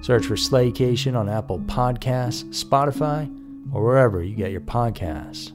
[0.00, 3.28] Search for Slaycation on Apple Podcasts, Spotify,
[3.72, 5.52] or wherever you get your podcasts.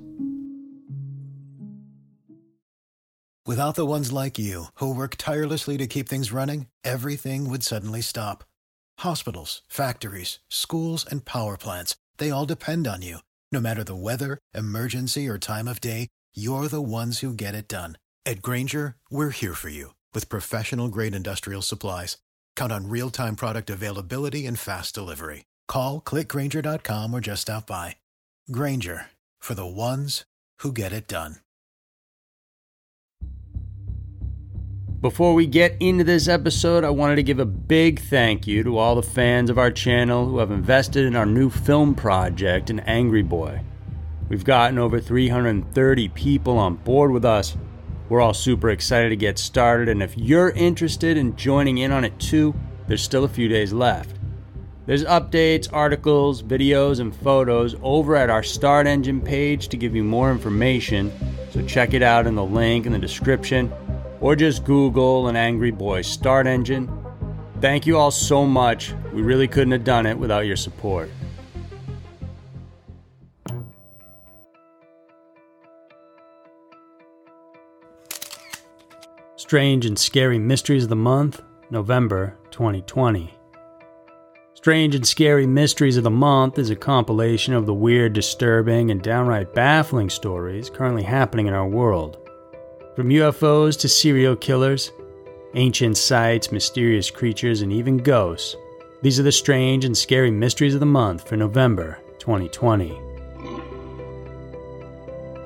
[3.47, 8.01] Without the ones like you, who work tirelessly to keep things running, everything would suddenly
[8.01, 8.43] stop.
[8.99, 13.19] Hospitals, factories, schools, and power plants, they all depend on you.
[13.51, 17.67] No matter the weather, emergency, or time of day, you're the ones who get it
[17.67, 17.99] done.
[18.25, 22.17] At Grainger, we're here for you with professional grade industrial supplies.
[22.55, 25.45] Count on real time product availability and fast delivery.
[25.67, 27.97] Call clickgrainger.com or just stop by.
[28.51, 29.07] Grainger
[29.39, 30.25] for the ones
[30.59, 31.37] who get it done.
[35.01, 38.79] Before we get into this episode, I wanted to give a big thank you to
[38.79, 42.79] all the fans of our channel who have invested in our new film project, An
[42.79, 43.61] Angry Boy.
[44.29, 47.55] We've gotten over 330 people on board with us
[48.07, 52.05] we're all super excited to get started, and if you're interested in joining in on
[52.05, 52.53] it too,
[52.87, 54.15] there's still a few days left.
[54.85, 60.03] There's updates, articles, videos, and photos over at our Start Engine page to give you
[60.03, 61.11] more information,
[61.49, 63.73] so check it out in the link in the description,
[64.21, 66.87] or just Google an Angry Boy Start Engine.
[67.61, 68.93] Thank you all so much.
[69.11, 71.09] We really couldn't have done it without your support.
[79.45, 83.31] Strange and Scary Mysteries of the Month, November 2020.
[84.55, 89.03] Strange and Scary Mysteries of the Month is a compilation of the weird, disturbing, and
[89.03, 92.17] downright baffling stories currently happening in our world.
[92.95, 94.91] From UFOs to serial killers,
[95.53, 98.55] ancient sites, mysterious creatures, and even ghosts,
[99.03, 102.99] these are the strange and scary mysteries of the month for November 2020.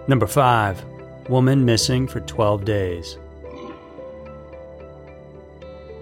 [0.08, 0.86] Number 5
[1.28, 3.18] Woman missing for 12 days.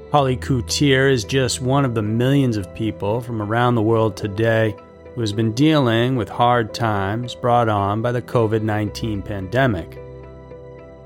[0.09, 4.73] Holly Courtier is just one of the millions of people from around the world today
[5.13, 9.99] who has been dealing with hard times brought on by the COVID 19 pandemic.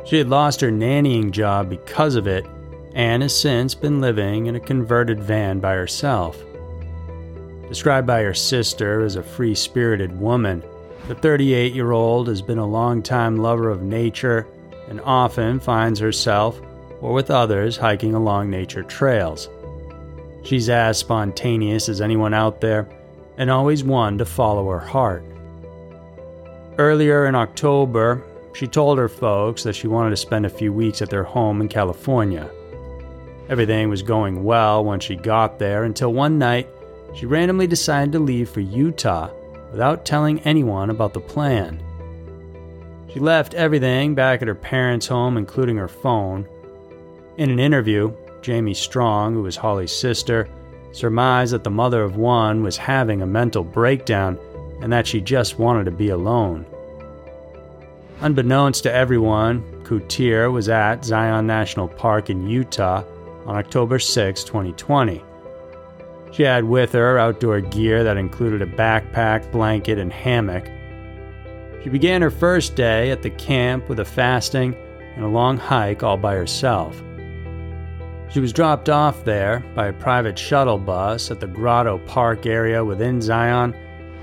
[0.06, 2.46] She had lost her nannying job because of it
[2.94, 6.40] and has since been living in a converted van by herself.
[7.70, 10.62] Described by her sister as a free spirited woman,
[11.08, 14.46] the 38 year old has been a long-time lover of nature
[14.90, 16.62] and often finds herself
[17.02, 19.50] or with others hiking along nature trails.
[20.44, 22.88] She's as spontaneous as anyone out there
[23.38, 25.24] and always one to follow her heart.
[26.78, 28.24] Earlier in October,
[28.54, 31.62] she told her folks that she wanted to spend a few weeks at their home
[31.62, 32.50] in California.
[33.50, 36.68] Everything was going well when she got there until one night
[37.14, 39.30] she randomly decided to leave for Utah
[39.72, 41.82] without telling anyone about the plan.
[43.12, 46.48] She left everything back at her parents' home, including her phone,
[47.38, 50.48] in an interview, Jamie Strong, who was Holly's sister,
[50.92, 54.38] surmised that the mother of one was having a mental breakdown
[54.82, 56.66] and that she just wanted to be alone.
[58.20, 63.04] Unbeknownst to everyone, Courtier was at Zion National Park in Utah
[63.46, 65.24] on October 6, 2020.
[66.32, 70.70] She had with her outdoor gear that included a backpack, blanket, and hammock.
[71.84, 74.76] She began her first day at the camp with a fasting
[75.16, 77.02] and a long hike all by herself.
[78.32, 82.84] She was dropped off there by a private shuttle bus at the Grotto Park area
[82.84, 83.74] within Zion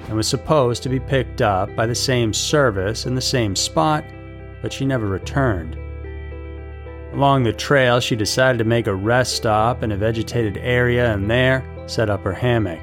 [0.07, 4.05] and was supposed to be picked up by the same service in the same spot,
[4.63, 5.77] but she never returned.
[7.13, 11.31] Along the trail, she decided to make a rest stop in a vegetated area and
[11.31, 12.81] there set up her hammock.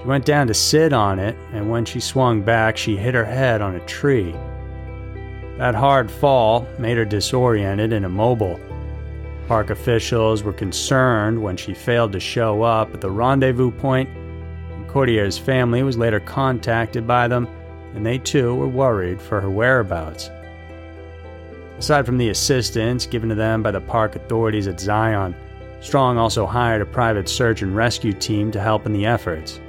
[0.00, 3.24] She went down to sit on it, and when she swung back, she hit her
[3.24, 4.32] head on a tree.
[5.58, 8.58] That hard fall made her disoriented and immobile.
[9.50, 14.86] Park officials were concerned when she failed to show up at the rendezvous point, and
[14.86, 17.48] Courtier's family was later contacted by them,
[17.96, 20.30] and they too were worried for her whereabouts.
[21.78, 25.34] Aside from the assistance given to them by the park authorities at Zion,
[25.80, 29.60] Strong also hired a private search and rescue team to help in the efforts.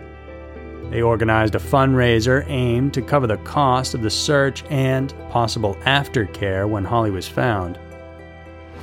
[0.92, 6.70] They organized a fundraiser aimed to cover the cost of the search and possible aftercare
[6.70, 7.80] when Holly was found.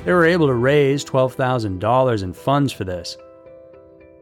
[0.05, 3.17] They were able to raise $12,000 in funds for this.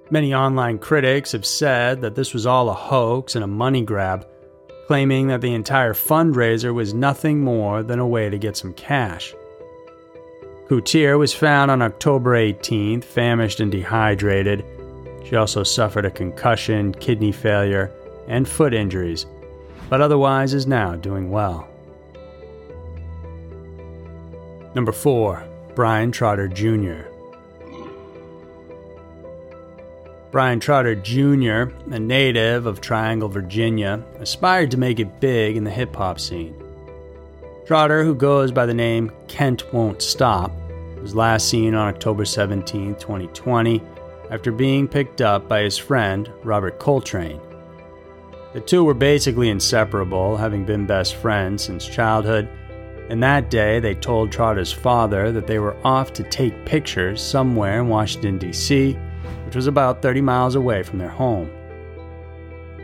[0.10, 4.28] Many online critics have said that this was all a hoax and a money grab,
[4.88, 9.34] claiming that the entire fundraiser was nothing more than a way to get some cash.
[10.68, 14.66] Courtier was found on October 18th, famished and dehydrated,
[15.28, 17.92] she also suffered a concussion, kidney failure,
[18.30, 19.26] and foot injuries,
[19.90, 21.68] but otherwise is now doing well.
[24.74, 25.44] Number 4.
[25.78, 27.08] Brian Trotter Jr.
[30.32, 35.70] Brian Trotter Jr., a native of Triangle, Virginia, aspired to make it big in the
[35.70, 36.60] hip hop scene.
[37.68, 40.52] Trotter, who goes by the name Kent Won't Stop,
[41.00, 43.80] was last seen on October 17, 2020,
[44.32, 47.40] after being picked up by his friend, Robert Coltrane.
[48.54, 52.50] The two were basically inseparable, having been best friends since childhood,
[53.10, 57.80] and that day they told Trotter's father that they were off to take pictures somewhere
[57.80, 58.94] in Washington, D.C.,
[59.46, 61.50] which was about 30 miles away from their home.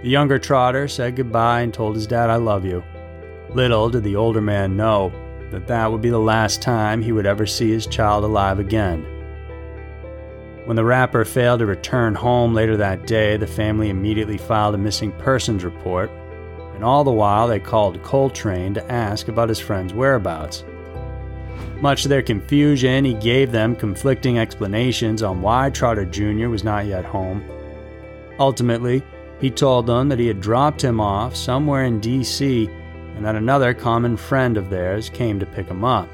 [0.01, 2.83] The younger Trotter said goodbye and told his dad, I love you.
[3.49, 5.11] Little did the older man know
[5.51, 9.05] that that would be the last time he would ever see his child alive again.
[10.65, 14.77] When the rapper failed to return home later that day, the family immediately filed a
[14.77, 16.09] missing persons report,
[16.75, 20.63] and all the while they called Coltrane to ask about his friend's whereabouts.
[21.81, 26.47] Much to their confusion, he gave them conflicting explanations on why Trotter Jr.
[26.47, 27.43] was not yet home.
[28.39, 29.03] Ultimately,
[29.39, 32.69] he told them that he had dropped him off somewhere in D.C.
[33.15, 36.07] and that another common friend of theirs came to pick him up.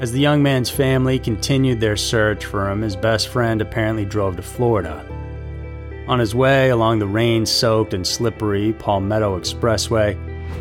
[0.00, 4.36] As the young man's family continued their search for him, his best friend apparently drove
[4.36, 5.04] to Florida.
[6.08, 10.16] On his way along the rain soaked and slippery Palmetto Expressway,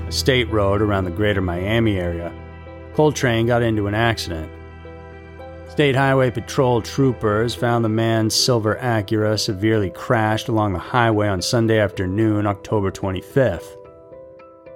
[0.07, 2.33] a state road around the greater Miami area,
[2.95, 4.51] Coltrane got into an accident.
[5.69, 11.42] State Highway Patrol troopers found the man's silver Acura severely crashed along the highway on
[11.42, 13.75] Sunday afternoon, October 25th.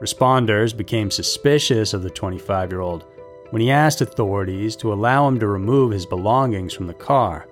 [0.01, 3.05] Responders became suspicious of the 25 year old
[3.49, 7.47] when he asked authorities to allow him to remove his belongings from the car.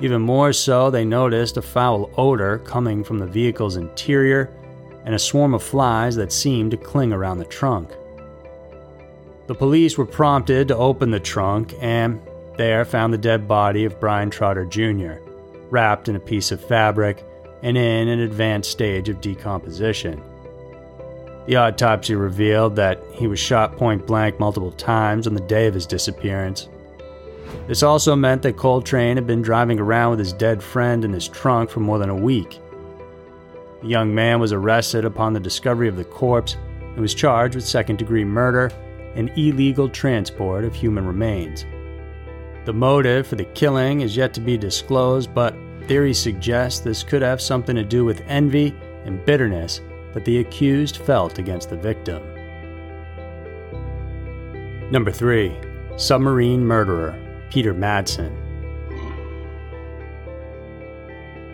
[0.00, 4.52] Even more so, they noticed a foul odor coming from the vehicle's interior
[5.04, 7.90] and a swarm of flies that seemed to cling around the trunk.
[9.46, 12.20] The police were prompted to open the trunk and
[12.56, 15.22] there found the dead body of Brian Trotter Jr.,
[15.70, 17.24] wrapped in a piece of fabric
[17.62, 20.22] and in an advanced stage of decomposition.
[21.46, 25.72] The autopsy revealed that he was shot point blank multiple times on the day of
[25.72, 26.68] his disappearance.
[27.66, 31.28] This also meant that Coltrane had been driving around with his dead friend in his
[31.28, 32.60] trunk for more than a week.
[33.82, 37.66] The young man was arrested upon the discovery of the corpse and was charged with
[37.66, 38.72] second degree murder
[39.14, 41.66] and illegal transport of human remains.
[42.64, 45.54] The motive for the killing is yet to be disclosed, but
[45.86, 48.74] theories suggest this could have something to do with envy
[49.04, 49.80] and bitterness
[50.14, 52.22] that the accused felt against the victim.
[54.90, 55.54] Number 3.
[55.96, 58.34] Submarine Murderer Peter Madsen.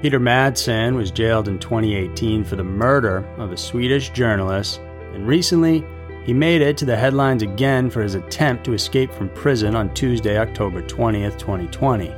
[0.03, 4.81] Peter Madsen was jailed in 2018 for the murder of a Swedish journalist,
[5.15, 5.85] and recently
[6.25, 9.95] he made it to the headlines again for his attempt to escape from prison on
[9.95, 12.13] Tuesday, October 20th, 2020.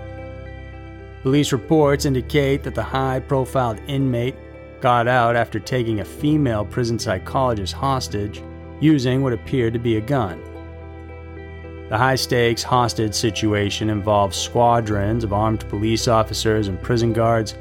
[1.22, 4.36] Police reports indicate that the high profile inmate
[4.80, 8.42] got out after taking a female prison psychologist hostage
[8.80, 10.42] using what appeared to be a gun.
[11.88, 17.54] The high stakes hostage situation involved squadrons of armed police officers and prison guards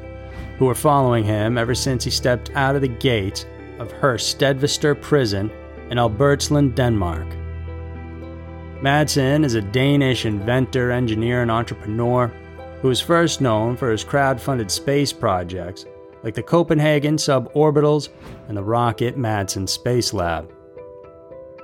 [0.58, 3.46] who were following him ever since he stepped out of the gates
[3.78, 5.50] of Herstedvester prison
[5.90, 7.26] in Albertslund, Denmark.
[8.82, 12.26] Madsen is a Danish inventor, engineer, and entrepreneur
[12.82, 15.86] who is first known for his crowd funded space projects
[16.22, 18.08] like the Copenhagen suborbitals
[18.48, 20.52] and the Rocket Madsen Space Lab.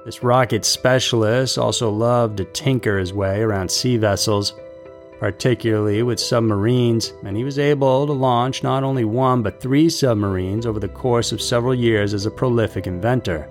[0.04, 4.52] This rocket specialist also loved to tinker his way around sea vessels,
[5.20, 10.66] particularly with submarines, and he was able to launch not only one but three submarines
[10.66, 13.48] over the course of several years as a prolific inventor.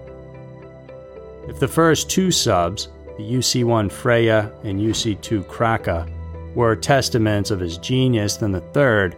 [1.48, 6.06] If the first two subs, the UC 1 Freya and UC 2 Kraka,
[6.54, 9.16] were testaments of his genius, then the third,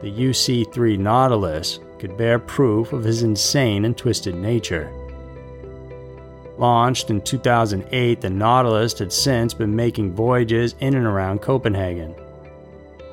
[0.00, 4.90] the UC 3 Nautilus, could bear proof of his insane and twisted nature.
[6.60, 12.14] Launched in 2008, the Nautilus had since been making voyages in and around Copenhagen.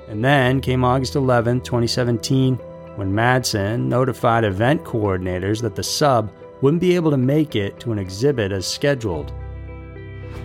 [0.09, 2.55] And then came August 11, 2017,
[2.97, 6.29] when Madsen notified event coordinators that the sub
[6.61, 9.31] wouldn't be able to make it to an exhibit as scheduled.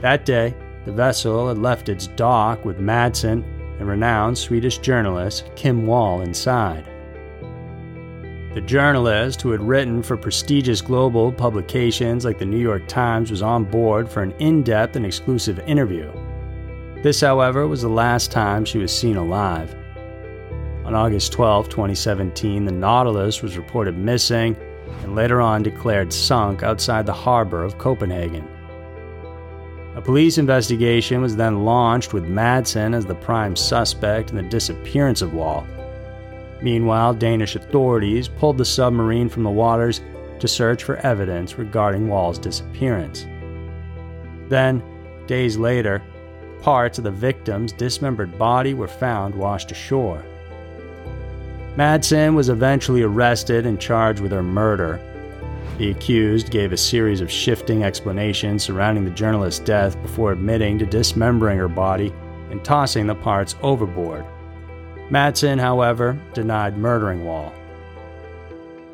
[0.00, 0.54] That day,
[0.84, 3.42] the vessel had left its dock with Madsen
[3.80, 6.91] and renowned Swedish journalist Kim Wall inside.
[8.54, 13.40] The journalist, who had written for prestigious global publications like the New York Times, was
[13.40, 16.12] on board for an in depth and exclusive interview.
[17.02, 19.74] This, however, was the last time she was seen alive.
[20.84, 24.54] On August 12, 2017, the Nautilus was reported missing
[25.02, 28.46] and later on declared sunk outside the harbor of Copenhagen.
[29.96, 35.22] A police investigation was then launched with Madsen as the prime suspect in the disappearance
[35.22, 35.66] of Wall.
[36.62, 40.00] Meanwhile, Danish authorities pulled the submarine from the waters
[40.38, 43.26] to search for evidence regarding Wall's disappearance.
[44.48, 44.82] Then,
[45.26, 46.02] days later,
[46.60, 50.24] parts of the victim's dismembered body were found washed ashore.
[51.76, 55.00] Madsen was eventually arrested and charged with her murder.
[55.78, 60.86] The accused gave a series of shifting explanations surrounding the journalist's death before admitting to
[60.86, 62.12] dismembering her body
[62.50, 64.26] and tossing the parts overboard.
[65.10, 67.52] Madsen, however, denied murdering Wall.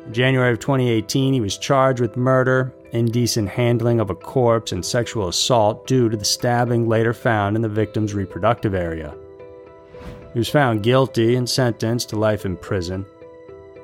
[0.05, 4.83] In January of 2018, he was charged with murder, indecent handling of a corpse, and
[4.83, 9.15] sexual assault due to the stabbing later found in the victim's reproductive area.
[10.33, 13.05] He was found guilty and sentenced to life in prison.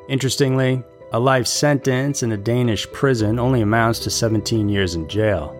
[0.10, 5.56] Interestingly, a life sentence in a Danish prison only amounts to 17 years in jail.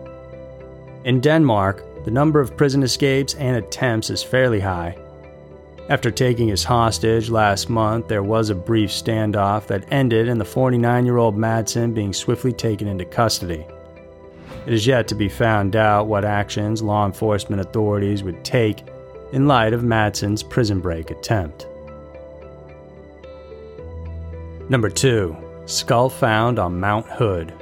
[1.04, 4.98] In Denmark, the number of prison escapes and attempts is fairly high,
[5.88, 10.44] after taking his hostage last month, there was a brief standoff that ended in the
[10.44, 13.64] 49 year old Madsen being swiftly taken into custody.
[14.66, 18.82] It is yet to be found out what actions law enforcement authorities would take
[19.30, 21.68] in light of Madsen's prison break attempt.
[24.68, 27.52] Number 2 Skull found on Mount Hood.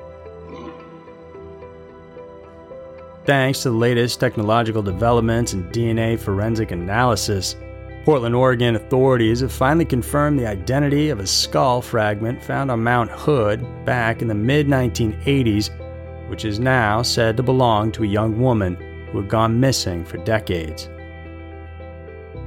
[3.26, 7.56] Thanks to the latest technological developments in DNA forensic analysis,
[8.04, 13.10] Portland, Oregon authorities have finally confirmed the identity of a skull fragment found on Mount
[13.10, 15.70] Hood back in the mid 1980s,
[16.28, 18.76] which is now said to belong to a young woman
[19.10, 20.90] who had gone missing for decades.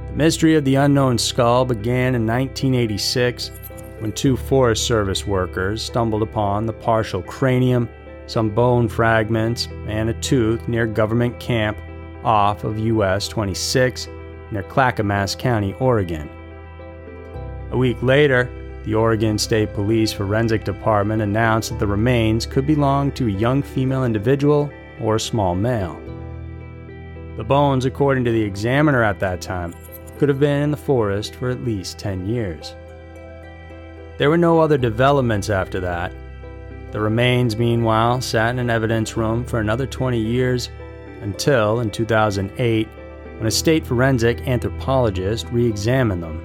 [0.06, 3.50] The mystery of the unknown skull began in 1986
[3.98, 7.88] when two Forest Service workers stumbled upon the partial cranium,
[8.28, 11.76] some bone fragments, and a tooth near government camp
[12.22, 14.06] off of US 26
[14.50, 16.28] near Clackamas County, Oregon.
[17.70, 18.50] A week later,
[18.84, 23.62] the Oregon State Police Forensic Department announced that the remains could belong to a young
[23.62, 26.00] female individual or a small male.
[27.36, 29.74] The bones, according to the examiner at that time,
[30.18, 32.74] could have been in the forest for at least 10 years.
[34.16, 36.12] There were no other developments after that.
[36.90, 40.70] The remains, meanwhile, sat in an evidence room for another 20 years
[41.20, 42.88] until, in 2008,
[43.38, 46.44] when a state forensic anthropologist re examined them.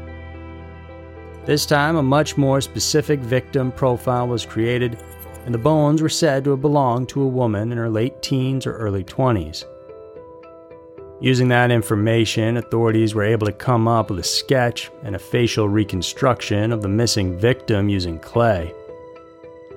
[1.46, 4.98] This time, a much more specific victim profile was created,
[5.46, 8.66] and the bones were said to have belonged to a woman in her late teens
[8.66, 9.66] or early 20s.
[11.20, 15.70] Using that information, authorities were able to come up with a sketch and a facial
[15.70, 18.74] reconstruction of the missing victim using clay.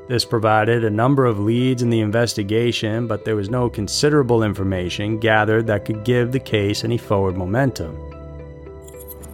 [0.08, 5.18] This provided a number of leads in the investigation, but there was no considerable information
[5.18, 7.98] gathered that could give the case any forward momentum.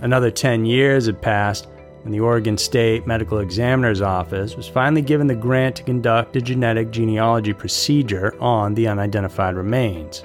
[0.01, 1.69] Another 10 years had passed
[2.03, 6.41] when the Oregon State Medical Examiner's Office was finally given the grant to conduct a
[6.41, 10.25] genetic genealogy procedure on the unidentified remains.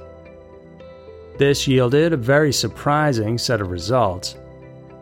[1.38, 4.38] This yielded a very surprising set of results.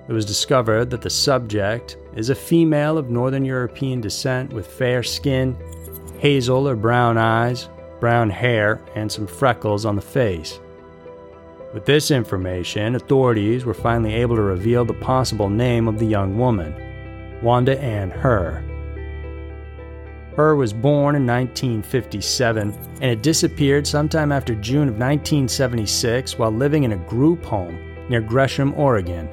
[0.10, 5.04] It was discovered that the subject is a female of Northern European descent with fair
[5.04, 5.58] skin,
[6.20, 7.70] hazel or brown eyes,
[8.00, 10.60] brown hair, and some freckles on the face.
[11.74, 16.38] With this information, authorities were finally able to reveal the possible name of the young
[16.38, 16.74] woman
[17.42, 18.64] Wanda Ann Herr.
[20.36, 26.84] Herr was born in 1957 and had disappeared sometime after June of 1976 while living
[26.84, 27.78] in a group home
[28.10, 29.30] near Gresham, Oregon.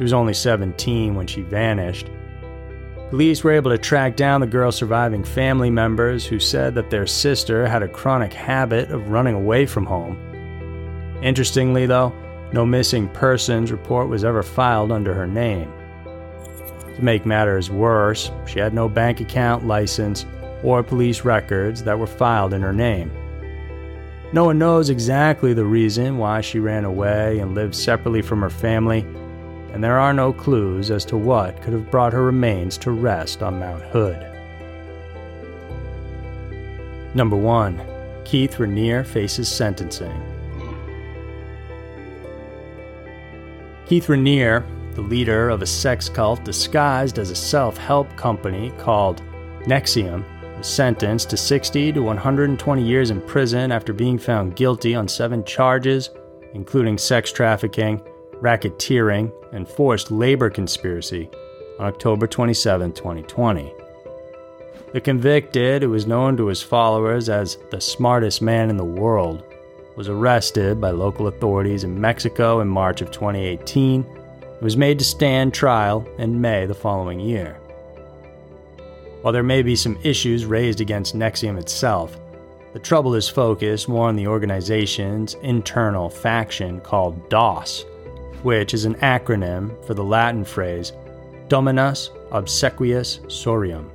[0.00, 2.08] She was only 17 when she vanished.
[3.10, 7.06] Police were able to track down the girl's surviving family members who said that their
[7.06, 10.16] sister had a chronic habit of running away from home.
[11.22, 12.14] Interestingly, though,
[12.50, 15.70] no missing persons report was ever filed under her name.
[16.96, 20.24] To make matters worse, she had no bank account, license,
[20.62, 23.12] or police records that were filed in her name.
[24.32, 28.48] No one knows exactly the reason why she ran away and lived separately from her
[28.48, 29.04] family,
[29.72, 33.42] and there are no clues as to what could have brought her remains to rest
[33.42, 34.26] on Mount Hood.
[37.14, 37.80] Number 1.
[38.24, 40.22] Keith Raniere faces sentencing.
[43.86, 49.22] Keith Raniere the leader of a sex cult disguised as a self help company called
[49.64, 50.24] NXIVM,
[50.58, 55.44] was sentenced to 60 to 120 years in prison after being found guilty on seven
[55.44, 56.10] charges,
[56.54, 58.02] including sex trafficking,
[58.40, 61.30] racketeering, and forced labor conspiracy,
[61.78, 63.72] on October 27, 2020.
[64.92, 69.44] The convicted, who was known to his followers as the smartest man in the world,
[69.96, 74.04] was arrested by local authorities in Mexico in March of 2018
[74.60, 77.58] was made to stand trial in May the following year.
[79.22, 82.18] While there may be some issues raised against NXIVM itself,
[82.72, 87.84] the trouble is focused more on the organization's internal faction called DOS,
[88.42, 90.92] which is an acronym for the Latin phrase
[91.48, 93.90] Dominus Obsequious Sororium.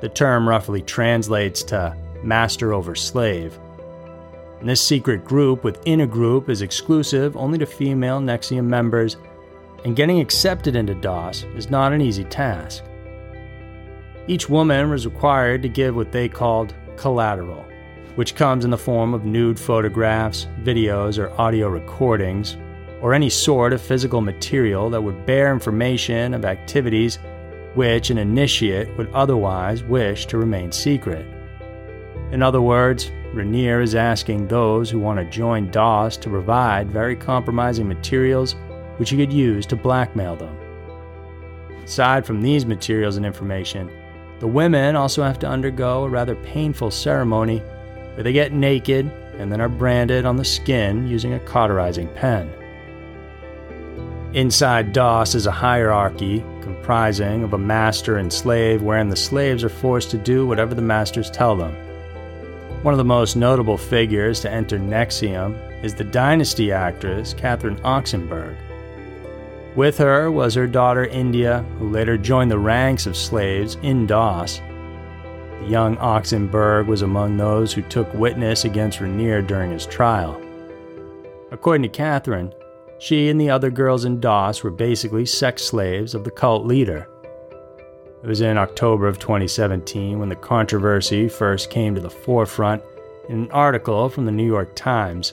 [0.00, 3.58] The term roughly translates to master over slave.
[4.60, 9.16] And this secret group within a group is exclusive only to female NXIVM members
[9.84, 12.84] and getting accepted into DOS is not an easy task.
[14.28, 17.64] Each woman was required to give what they called collateral,
[18.14, 22.56] which comes in the form of nude photographs, videos, or audio recordings,
[23.02, 27.18] or any sort of physical material that would bear information of activities
[27.74, 31.26] which an initiate would otherwise wish to remain secret.
[32.30, 37.16] In other words, Raniere is asking those who want to join DOS to provide very
[37.16, 38.54] compromising materials
[38.98, 40.56] which he could use to blackmail them.
[41.82, 43.90] Aside from these materials and information,
[44.38, 47.58] the women also have to undergo a rather painful ceremony
[48.14, 49.06] where they get naked
[49.38, 52.52] and then are branded on the skin using a cauterizing pen.
[54.34, 59.68] Inside DOS is a hierarchy comprising of a master and slave, wherein the slaves are
[59.68, 61.74] forced to do whatever the masters tell them.
[62.82, 68.56] One of the most notable figures to enter NXIVM is the Dynasty actress Catherine Oxenberg,
[69.74, 74.60] with her was her daughter India, who later joined the ranks of slaves in DOS.
[75.60, 80.40] The young Oxenberg was among those who took witness against Raniere during his trial.
[81.52, 82.52] According to Catherine,
[83.02, 87.08] she and the other girls in DOS were basically sex slaves of the cult leader.
[88.22, 92.80] It was in October of 2017 when the controversy first came to the forefront
[93.28, 95.32] in an article from the New York Times.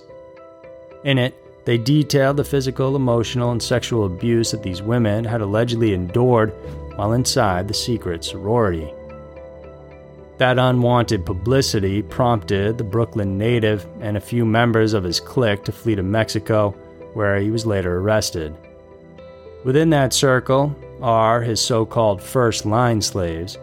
[1.04, 5.94] In it, they detailed the physical, emotional, and sexual abuse that these women had allegedly
[5.94, 6.52] endured
[6.96, 8.92] while inside the secret sorority.
[10.40, 15.72] That unwanted publicity prompted the Brooklyn native and a few members of his clique to
[15.72, 16.74] flee to Mexico,
[17.20, 18.56] where he was later arrested.
[19.66, 23.58] Within that circle are his so called first line slaves.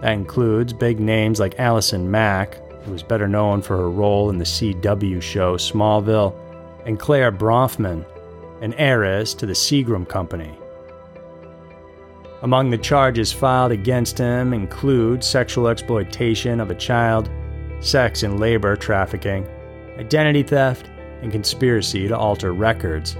[0.00, 4.38] That includes big names like Allison Mack, who is better known for her role in
[4.38, 6.34] the CW show Smallville
[6.86, 8.02] and Clare Bronfman,
[8.62, 10.58] an heiress to the Seagram Company.
[12.40, 17.28] Among the charges filed against him include sexual exploitation of a child,
[17.80, 19.46] sex and labor trafficking,
[19.98, 20.89] identity theft,
[21.22, 23.16] and conspiracy to alter records.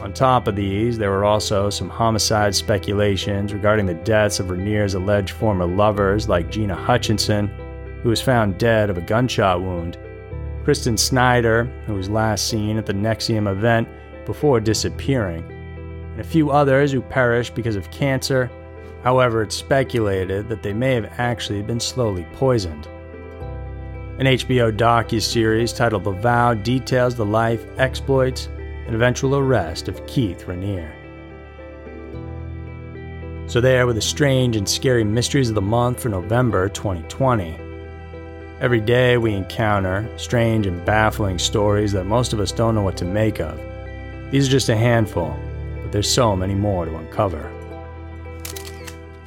[0.00, 4.94] On top of these, there were also some homicide speculations regarding the deaths of Raniere's
[4.94, 7.48] alleged former lovers like Gina Hutchinson,
[8.02, 9.98] who was found dead of a gunshot wound,
[10.64, 13.88] Kristin Snyder, who was last seen at the NXIVM event
[14.24, 15.44] before disappearing,
[16.12, 18.50] and a few others who perished because of cancer.
[19.02, 22.88] However, it's speculated that they may have actually been slowly poisoned.
[24.20, 28.50] An HBO docu-series titled The Vow details the life, exploits,
[28.84, 30.92] and eventual arrest of Keith Raniere.
[33.50, 37.58] So there were the strange and scary mysteries of the month for November 2020.
[38.60, 42.98] Every day we encounter strange and baffling stories that most of us don't know what
[42.98, 43.58] to make of.
[44.30, 45.34] These are just a handful,
[45.80, 47.50] but there's so many more to uncover.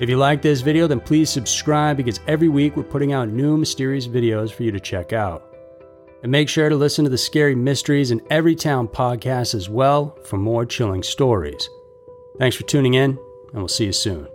[0.03, 3.55] If you like this video, then please subscribe because every week we're putting out new
[3.55, 5.55] mysterious videos for you to check out.
[6.23, 10.19] And make sure to listen to the Scary Mysteries in Every Town podcast as well
[10.25, 11.69] for more chilling stories.
[12.37, 14.27] Thanks for tuning in, and we'll see you soon.